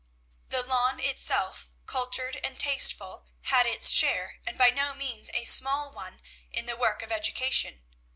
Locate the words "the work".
6.65-7.03